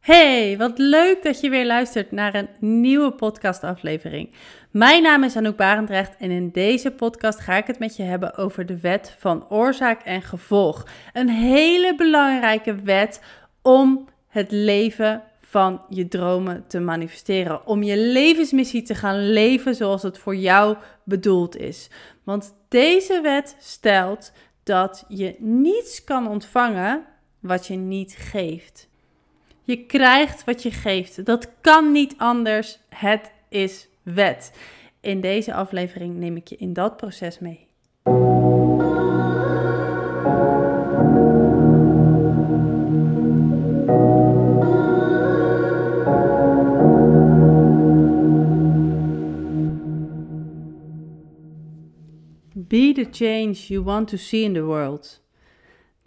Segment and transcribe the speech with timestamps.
[0.00, 4.34] Hey, wat leuk dat je weer luistert naar een nieuwe podcastaflevering.
[4.70, 8.36] Mijn naam is Anouk Barendrecht en in deze podcast ga ik het met je hebben
[8.36, 10.86] over de wet van oorzaak en gevolg.
[11.12, 13.22] Een hele belangrijke wet
[13.62, 17.66] om het leven van je dromen te manifesteren.
[17.66, 21.90] Om je levensmissie te gaan leven zoals het voor jou bedoeld is.
[22.24, 24.32] Want deze wet stelt
[24.62, 27.04] dat je niets kan ontvangen
[27.40, 28.89] wat je niet geeft.
[29.62, 31.24] Je krijgt wat je geeft.
[31.24, 32.78] Dat kan niet anders.
[32.88, 34.52] Het is wet.
[35.00, 37.68] In deze aflevering neem ik je in dat proces mee.
[52.52, 55.22] Be the change you want to see in the world.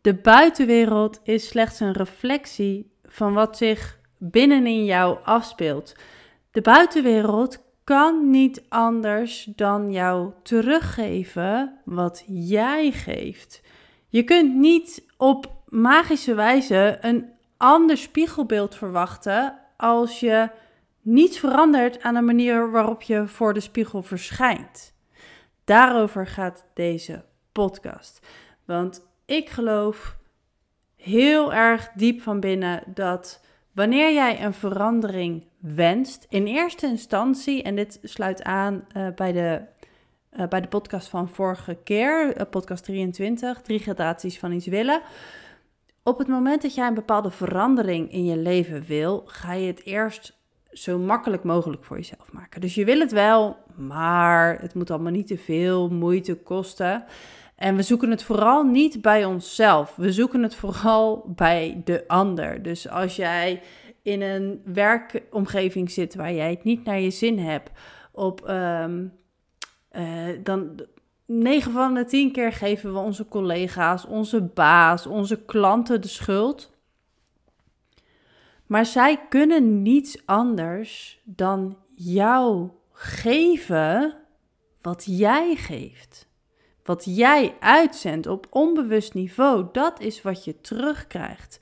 [0.01, 5.95] De buitenwereld is slechts een reflectie van wat zich binnenin jou afspeelt.
[6.51, 13.61] De buitenwereld kan niet anders dan jou teruggeven wat jij geeft.
[14.09, 20.49] Je kunt niet op magische wijze een ander spiegelbeeld verwachten als je
[21.01, 24.93] niets verandert aan de manier waarop je voor de spiegel verschijnt.
[25.63, 28.27] Daarover gaat deze podcast.
[28.65, 30.17] Want ik geloof
[31.03, 37.75] heel erg diep van binnen dat wanneer jij een verandering wenst, in eerste instantie, en
[37.75, 39.61] dit sluit aan uh, bij, de,
[40.39, 45.01] uh, bij de podcast van vorige keer, uh, podcast 23, drie gradaties van iets willen.
[46.03, 49.85] Op het moment dat jij een bepaalde verandering in je leven wil, ga je het
[49.85, 50.37] eerst
[50.71, 52.61] zo makkelijk mogelijk voor jezelf maken.
[52.61, 57.05] Dus je wil het wel, maar het moet allemaal niet te veel moeite kosten.
[57.55, 59.95] En we zoeken het vooral niet bij onszelf.
[59.95, 62.63] We zoeken het vooral bij de ander.
[62.63, 63.61] Dus als jij
[64.01, 67.71] in een werkomgeving zit waar jij het niet naar je zin hebt,
[68.11, 69.13] op, um,
[69.91, 70.79] uh, dan
[71.25, 76.71] 9 van de 10 keer geven we onze collega's, onze baas, onze klanten de schuld.
[78.65, 84.17] Maar zij kunnen niets anders dan jou geven
[84.81, 86.31] wat jij geeft.
[86.83, 91.59] Wat jij uitzendt op onbewust niveau, dat is wat je terugkrijgt.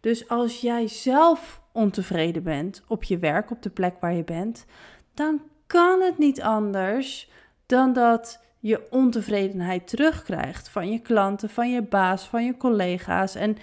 [0.00, 4.66] Dus als jij zelf ontevreden bent op je werk, op de plek waar je bent,
[5.14, 7.30] dan kan het niet anders
[7.66, 13.34] dan dat je ontevredenheid terugkrijgt van je klanten, van je baas, van je collega's.
[13.34, 13.56] En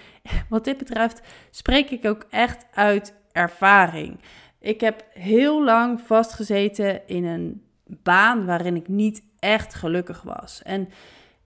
[0.48, 1.20] wat dit betreft
[1.50, 4.18] spreek ik ook echt uit ervaring.
[4.60, 10.62] Ik heb heel lang vastgezeten in een baan waarin ik niet echt gelukkig was.
[10.62, 10.88] En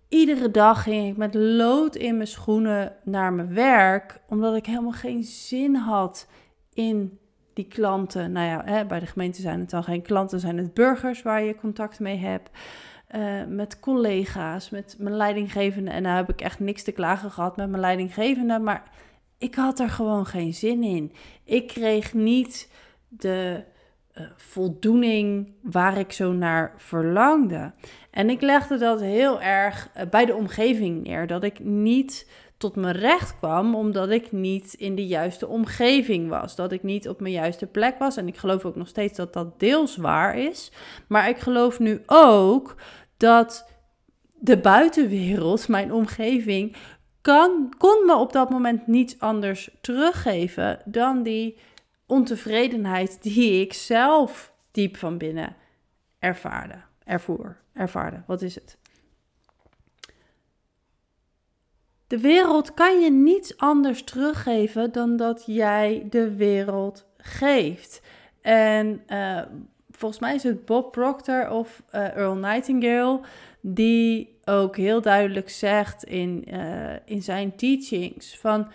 [0.08, 4.92] iedere dag ging ik met lood in mijn schoenen naar mijn werk, omdat ik helemaal
[4.92, 6.28] geen zin had
[6.72, 7.18] in
[7.54, 8.32] die klanten.
[8.32, 11.42] Nou ja, hè, bij de gemeente zijn het dan geen klanten, zijn het burgers waar
[11.42, 12.50] je contact mee hebt.
[13.16, 15.90] Uh, met collega's, met mijn leidinggevende.
[15.90, 18.58] En daar heb ik echt niks te klagen gehad met mijn leidinggevende.
[18.58, 18.82] Maar
[19.38, 21.12] ik had er gewoon geen zin in.
[21.44, 22.70] Ik kreeg niet
[23.08, 23.64] de
[24.18, 27.72] uh, voldoening waar ik zo naar verlangde.
[28.10, 31.26] En ik legde dat heel erg uh, bij de omgeving neer.
[31.26, 36.56] Dat ik niet tot mijn recht kwam omdat ik niet in de juiste omgeving was.
[36.56, 38.16] Dat ik niet op mijn juiste plek was.
[38.16, 40.72] En ik geloof ook nog steeds dat dat deels waar is.
[41.08, 42.74] Maar ik geloof nu ook
[43.16, 43.70] dat
[44.38, 46.76] de buitenwereld, mijn omgeving,
[47.20, 51.58] kan, kon me op dat moment niets anders teruggeven dan die
[52.06, 55.56] ontevredenheid die ik zelf diep van binnen
[56.18, 58.22] ervaarde, ervoer, ervaarde.
[58.26, 58.78] Wat is het?
[62.06, 68.02] De wereld kan je niets anders teruggeven dan dat jij de wereld geeft.
[68.40, 69.42] En uh,
[69.90, 73.20] volgens mij is het Bob Proctor of uh, Earl Nightingale
[73.60, 78.68] die ook heel duidelijk zegt in, uh, in zijn teachings van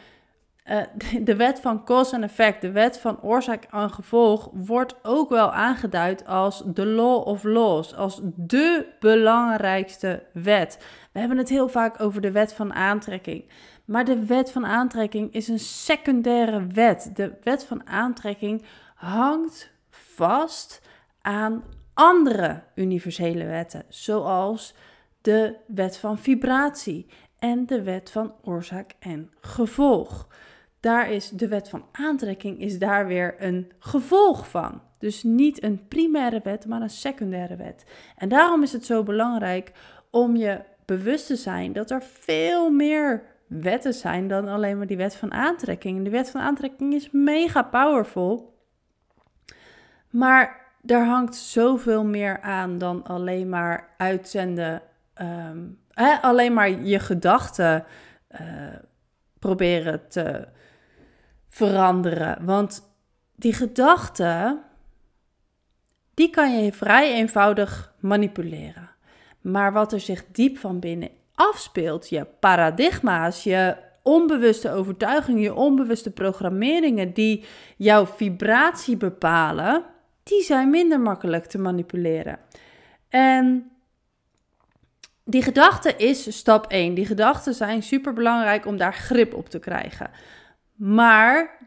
[0.71, 0.81] uh,
[1.27, 5.51] de wet van cause en effect, de wet van oorzaak en gevolg, wordt ook wel
[5.51, 10.85] aangeduid als de law of laws, als de belangrijkste wet.
[11.11, 13.49] We hebben het heel vaak over de wet van aantrekking.
[13.85, 17.11] Maar de wet van aantrekking is een secundaire wet.
[17.13, 18.63] De wet van aantrekking
[18.95, 20.81] hangt vast
[21.21, 21.63] aan
[21.93, 24.75] andere universele wetten, zoals
[25.21, 27.07] de wet van vibratie
[27.39, 30.27] en de wet van oorzaak en gevolg
[30.81, 34.81] daar is de wet van aantrekking is daar weer een gevolg van.
[34.97, 37.85] Dus niet een primaire wet, maar een secundaire wet.
[38.17, 39.71] En daarom is het zo belangrijk
[40.09, 44.97] om je bewust te zijn dat er veel meer wetten zijn dan alleen maar die
[44.97, 45.97] wet van aantrekking.
[45.97, 48.57] En de wet van aantrekking is mega powerful.
[50.09, 54.81] Maar daar hangt zoveel meer aan dan alleen maar uitzenden.
[55.13, 55.59] Ehm,
[56.21, 57.85] alleen maar je gedachten
[58.31, 58.39] uh,
[59.39, 60.47] proberen te
[61.51, 62.45] veranderen.
[62.45, 62.93] Want
[63.35, 64.61] die gedachten,
[66.13, 68.89] die kan je vrij eenvoudig manipuleren.
[69.41, 76.11] Maar wat er zich diep van binnen afspeelt, je paradigma's, je onbewuste overtuigingen, je onbewuste
[76.11, 77.45] programmeringen die
[77.77, 79.83] jouw vibratie bepalen,
[80.23, 82.39] die zijn minder makkelijk te manipuleren.
[83.09, 83.71] En
[85.23, 86.93] die gedachte is stap 1.
[86.93, 90.09] Die gedachten zijn super belangrijk om daar grip op te krijgen.
[90.81, 91.57] Maar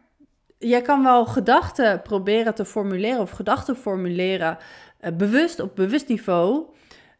[0.59, 4.59] jij kan wel gedachten proberen te formuleren of gedachten formuleren
[5.01, 6.67] uh, bewust op bewust niveau,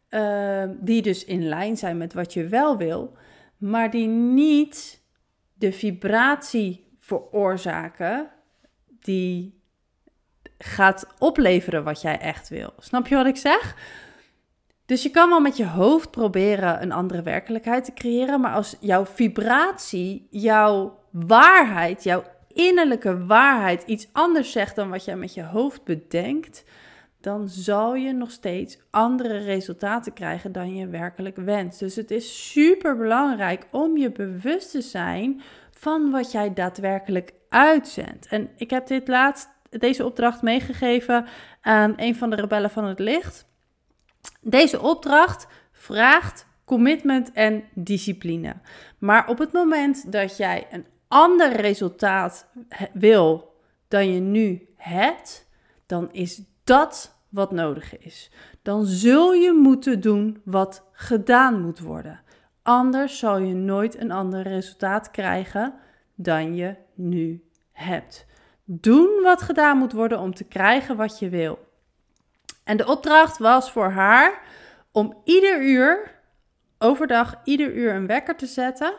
[0.09, 3.17] uh, die dus in lijn zijn met wat je wel wil,
[3.57, 5.01] maar die niet
[5.53, 8.29] de vibratie veroorzaken
[8.99, 9.61] die
[10.57, 12.73] gaat opleveren wat jij echt wil.
[12.77, 13.75] Snap je wat ik zeg?
[14.85, 18.75] Dus je kan wel met je hoofd proberen een andere werkelijkheid te creëren, maar als
[18.79, 25.43] jouw vibratie, jouw waarheid, jouw innerlijke waarheid iets anders zegt dan wat jij met je
[25.43, 26.63] hoofd bedenkt,
[27.21, 31.79] dan zal je nog steeds andere resultaten krijgen dan je werkelijk wenst.
[31.79, 35.41] Dus het is super belangrijk om je bewust te zijn
[35.71, 38.27] van wat jij daadwerkelijk uitzendt.
[38.27, 41.25] En ik heb dit laatst, deze opdracht meegegeven
[41.61, 43.45] aan een van de rebellen van het licht.
[44.41, 48.55] Deze opdracht vraagt commitment en discipline.
[48.97, 52.47] Maar op het moment dat jij een ander resultaat
[52.93, 53.55] wil
[53.87, 55.47] dan je nu hebt,
[55.85, 58.31] dan is dat wat nodig is.
[58.61, 62.21] Dan zul je moeten doen wat gedaan moet worden.
[62.61, 65.73] Anders zal je nooit een ander resultaat krijgen
[66.15, 68.25] dan je nu hebt.
[68.63, 71.59] Doen wat gedaan moet worden om te krijgen wat je wil.
[72.63, 74.41] En de opdracht was voor haar
[74.91, 76.21] om ieder uur,
[76.77, 78.93] overdag, ieder uur een wekker te zetten.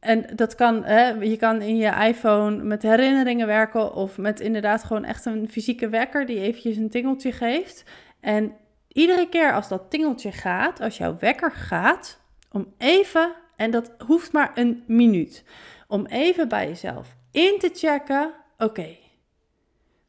[0.00, 4.84] En dat kan, hè, je kan in je iPhone met herinneringen werken of met inderdaad
[4.84, 7.84] gewoon echt een fysieke wekker die eventjes een tingeltje geeft.
[8.20, 8.56] En
[8.88, 14.32] iedere keer als dat tingeltje gaat, als jouw wekker gaat, om even, en dat hoeft
[14.32, 15.44] maar een minuut,
[15.88, 18.96] om even bij jezelf in te checken, oké,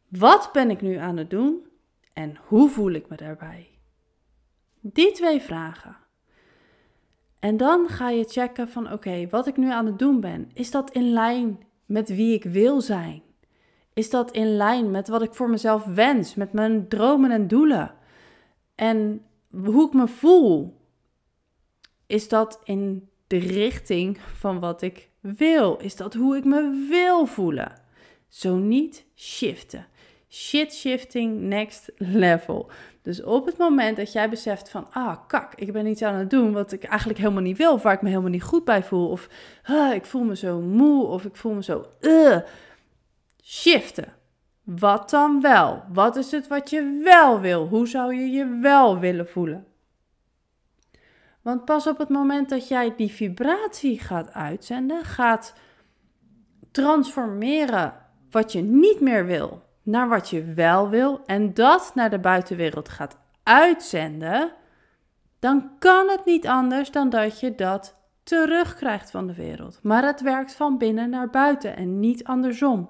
[0.07, 1.67] wat ben ik nu aan het doen
[2.13, 3.69] en hoe voel ik me daarbij?
[4.81, 5.97] Die twee vragen.
[7.39, 10.71] En dan ga je checken van oké, wat ik nu aan het doen ben, is
[10.71, 13.21] dat in lijn met wie ik wil zijn?
[13.93, 17.93] Is dat in lijn met wat ik voor mezelf wens, met mijn dromen en doelen?
[18.75, 20.77] En hoe ik me voel,
[22.07, 25.77] is dat in de richting van wat ik wil?
[25.77, 27.81] Is dat hoe ik me wil voelen?
[28.27, 29.87] Zo niet, shiften.
[30.29, 32.69] Shit shifting next level.
[33.09, 36.29] Dus op het moment dat jij beseft van, ah kak, ik ben iets aan het
[36.29, 38.83] doen wat ik eigenlijk helemaal niet wil, of waar ik me helemaal niet goed bij
[38.83, 39.29] voel, of
[39.93, 42.37] ik voel me zo moe, of ik voel me zo, uh,
[43.43, 44.13] shiften.
[44.63, 45.83] Wat dan wel?
[45.93, 47.67] Wat is het wat je wel wil?
[47.67, 49.65] Hoe zou je je wel willen voelen?
[51.41, 55.53] Want pas op het moment dat jij die vibratie gaat uitzenden, gaat
[56.71, 57.93] transformeren
[58.31, 62.89] wat je niet meer wil naar wat je wel wil en dat naar de buitenwereld
[62.89, 64.51] gaat uitzenden,
[65.39, 69.79] dan kan het niet anders dan dat je dat terugkrijgt van de wereld.
[69.83, 72.89] Maar het werkt van binnen naar buiten en niet andersom.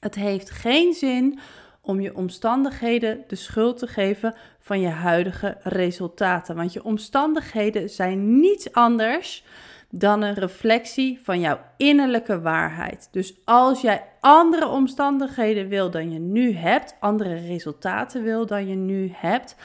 [0.00, 1.38] Het heeft geen zin
[1.80, 6.56] om je omstandigheden de schuld te geven van je huidige resultaten.
[6.56, 9.44] Want je omstandigheden zijn niets anders
[9.94, 13.08] dan een reflectie van jouw innerlijke waarheid.
[13.10, 18.74] Dus als jij andere omstandigheden wil dan je nu hebt, andere resultaten wil dan je
[18.74, 19.56] nu hebt,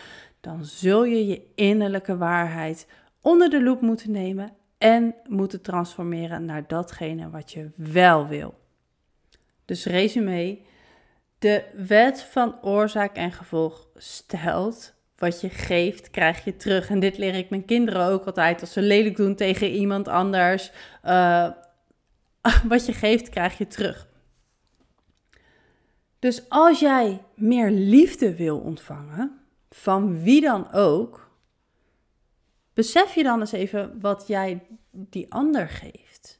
[0.41, 2.87] dan zul je je innerlijke waarheid
[3.21, 8.59] onder de loep moeten nemen en moeten transformeren naar datgene wat je wel wil.
[9.65, 10.59] Dus resume,
[11.39, 16.89] de wet van oorzaak en gevolg stelt wat je geeft, krijg je terug.
[16.89, 18.61] En dit leer ik mijn kinderen ook altijd.
[18.61, 20.71] Als ze lelijk doen tegen iemand anders,
[21.05, 21.49] uh,
[22.67, 24.07] wat je geeft, krijg je terug.
[26.19, 31.31] Dus als jij meer liefde wil ontvangen, van wie dan ook,
[32.73, 36.39] besef je dan eens even wat jij die ander geeft.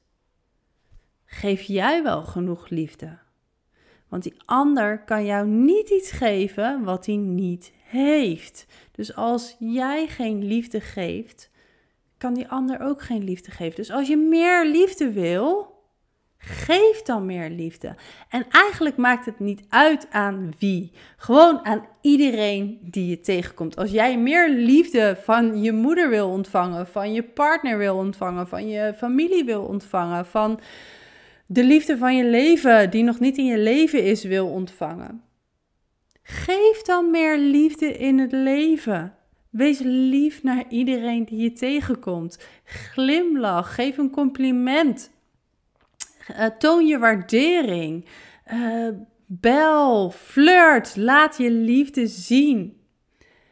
[1.25, 3.17] Geef jij wel genoeg liefde?
[4.07, 8.65] Want die ander kan jou niet iets geven wat hij niet heeft.
[8.91, 11.49] Dus als jij geen liefde geeft,
[12.17, 13.75] kan die ander ook geen liefde geven.
[13.75, 15.75] Dus als je meer liefde wil,
[16.37, 17.95] geef dan meer liefde.
[18.29, 20.91] En eigenlijk maakt het niet uit aan wie.
[21.17, 23.75] Gewoon aan iedereen die je tegenkomt.
[23.77, 28.67] Als jij meer liefde van je moeder wil ontvangen, van je partner wil ontvangen, van
[28.67, 30.59] je familie wil ontvangen, van
[31.45, 35.21] de liefde van je leven die nog niet in je leven is wil ontvangen.
[36.47, 39.13] Geef dan meer liefde in het leven.
[39.49, 42.47] Wees lief naar iedereen die je tegenkomt.
[42.63, 45.11] Glimlach, geef een compliment.
[46.31, 48.05] Uh, toon je waardering.
[48.53, 48.89] Uh,
[49.25, 52.81] bel, flirt, laat je liefde zien.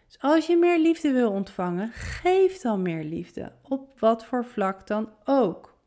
[0.07, 3.51] Dus als je meer liefde wil ontvangen, geef dan meer liefde.
[3.61, 5.77] Op wat voor vlak dan ook.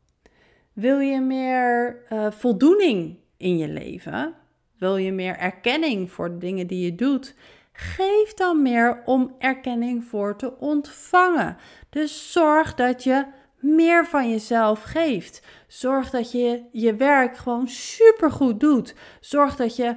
[0.73, 4.35] Wil je meer uh, voldoening in je leven?
[4.79, 7.35] Wil je meer erkenning voor de dingen die je doet?
[7.71, 11.57] Geef dan meer om erkenning voor te ontvangen.
[11.89, 13.25] Dus zorg dat je
[13.59, 15.41] meer van jezelf geeft.
[15.67, 18.95] Zorg dat je je werk gewoon supergoed doet.
[19.19, 19.95] Zorg dat je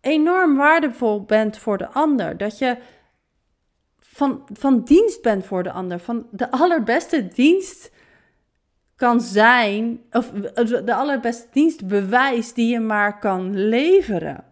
[0.00, 2.36] enorm waardevol bent voor de ander.
[2.36, 2.76] Dat je
[3.98, 5.98] van, van dienst bent voor de ander.
[5.98, 7.90] Van de allerbeste dienst
[8.98, 10.30] kan zijn, of
[10.84, 14.44] de allerbeste dienstbewijs die je maar kan leveren.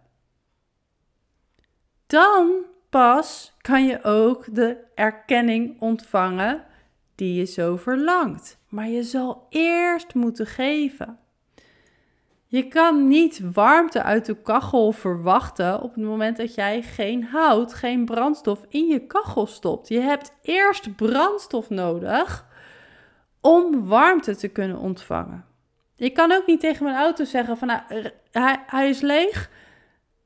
[2.06, 6.64] Dan pas kan je ook de erkenning ontvangen
[7.14, 8.58] die je zo verlangt.
[8.68, 11.18] Maar je zal eerst moeten geven.
[12.46, 17.74] Je kan niet warmte uit de kachel verwachten op het moment dat jij geen hout,
[17.74, 19.88] geen brandstof in je kachel stopt.
[19.88, 22.45] Je hebt eerst brandstof nodig
[23.46, 25.44] om warmte te kunnen ontvangen.
[25.96, 27.80] Ik kan ook niet tegen mijn auto zeggen van nou,
[28.30, 29.50] hij, hij is leeg.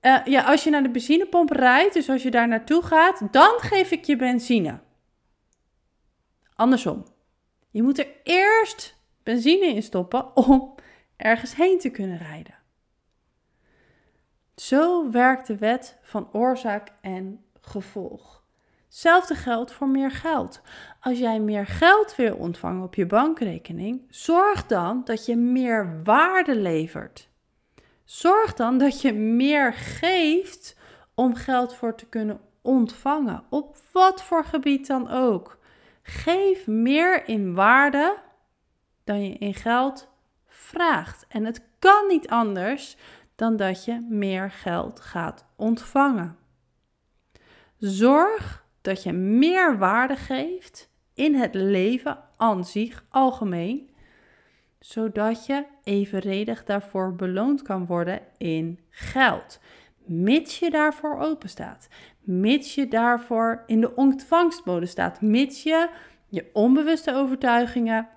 [0.02, 3.58] Uh, ja, als je naar de benzinepomp rijdt, dus als je daar naartoe gaat, dan
[3.58, 4.78] geef ik je benzine.
[6.54, 7.06] Andersom.
[7.70, 10.74] Je moet er eerst benzine in stoppen om
[11.16, 12.54] ergens heen te kunnen rijden.
[14.56, 18.39] Zo werkt de wet van oorzaak en gevolg.
[18.90, 20.60] Hetzelfde geldt voor meer geld.
[21.00, 26.56] Als jij meer geld wil ontvangen op je bankrekening, zorg dan dat je meer waarde
[26.56, 27.28] levert.
[28.04, 30.76] Zorg dan dat je meer geeft
[31.14, 35.58] om geld voor te kunnen ontvangen, op wat voor gebied dan ook.
[36.02, 38.16] Geef meer in waarde
[39.04, 40.08] dan je in geld
[40.46, 41.26] vraagt.
[41.28, 42.96] En het kan niet anders
[43.34, 46.36] dan dat je meer geld gaat ontvangen.
[47.78, 53.90] Zorg dat je meer waarde geeft in het leven aan zich algemeen,
[54.78, 59.60] zodat je evenredig daarvoor beloond kan worden in geld.
[60.04, 61.88] Mits je daarvoor open staat,
[62.20, 65.88] mits je daarvoor in de ontvangstmode staat, mits je
[66.26, 68.08] je onbewuste overtuigingen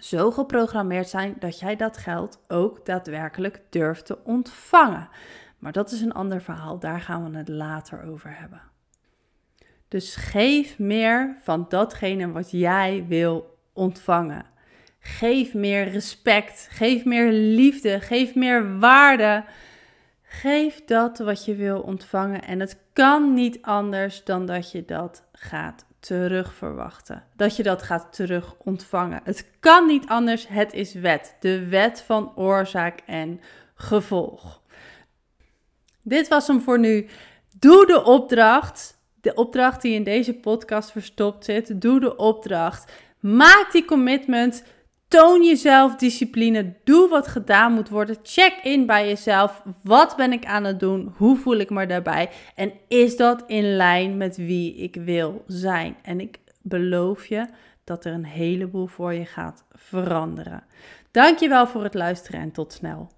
[0.00, 5.08] zo geprogrammeerd zijn dat jij dat geld ook daadwerkelijk durft te ontvangen.
[5.58, 8.73] Maar dat is een ander verhaal, daar gaan we het later over hebben.
[9.94, 14.44] Dus geef meer van datgene wat jij wil ontvangen.
[14.98, 19.44] Geef meer respect, geef meer liefde, geef meer waarde.
[20.22, 25.22] Geef dat wat je wil ontvangen en het kan niet anders dan dat je dat
[25.32, 27.24] gaat terugverwachten.
[27.36, 29.20] Dat je dat gaat terug ontvangen.
[29.24, 31.36] Het kan niet anders, het is wet.
[31.40, 33.40] De wet van oorzaak en
[33.74, 34.60] gevolg.
[36.02, 37.06] Dit was hem voor nu.
[37.58, 41.80] Doe de opdracht de opdracht die in deze podcast verstopt zit.
[41.80, 42.92] Doe de opdracht.
[43.20, 44.64] Maak die commitment.
[45.08, 46.74] Toon jezelf discipline.
[46.84, 48.16] Doe wat gedaan moet worden.
[48.22, 49.62] Check in bij jezelf.
[49.82, 51.14] Wat ben ik aan het doen?
[51.16, 52.30] Hoe voel ik me daarbij?
[52.54, 55.96] En is dat in lijn met wie ik wil zijn?
[56.02, 57.46] En ik beloof je
[57.84, 60.64] dat er een heleboel voor je gaat veranderen.
[61.10, 63.10] Dankjewel voor het luisteren en tot snel.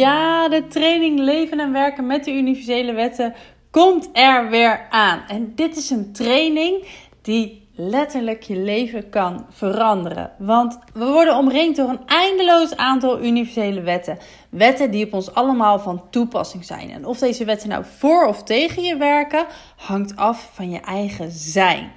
[0.00, 3.34] Ja, de training Leven en Werken met de Universele Wetten
[3.70, 5.22] komt er weer aan.
[5.28, 6.84] En dit is een training
[7.22, 10.30] die letterlijk je leven kan veranderen.
[10.38, 14.18] Want we worden omringd door een eindeloos aantal universele wetten.
[14.50, 16.90] Wetten die op ons allemaal van toepassing zijn.
[16.90, 21.30] En of deze wetten nou voor of tegen je werken, hangt af van je eigen
[21.30, 21.92] zijn.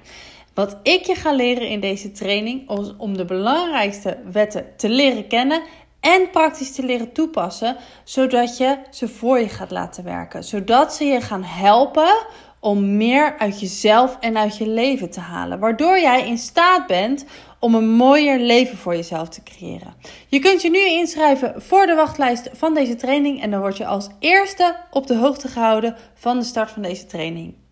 [0.54, 5.28] Wat ik je ga leren in deze training is om de belangrijkste wetten te leren
[5.28, 5.62] kennen
[6.04, 10.44] en praktisch te leren toepassen, zodat je ze voor je gaat laten werken.
[10.44, 12.26] Zodat ze je gaan helpen
[12.60, 15.60] om meer uit jezelf en uit je leven te halen.
[15.60, 17.26] Waardoor jij in staat bent
[17.60, 19.94] om een mooier leven voor jezelf te creëren.
[20.28, 23.86] Je kunt je nu inschrijven voor de wachtlijst van deze training en dan word je
[23.86, 27.63] als eerste op de hoogte gehouden van de start van deze training.